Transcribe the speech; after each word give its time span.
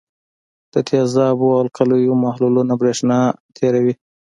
د 0.73 0.75
تیزابونو 0.89 1.53
او 1.55 1.61
القلیو 1.65 2.13
محلولونه 2.25 2.73
برېښنا 2.81 3.19
تیروي. 3.57 3.93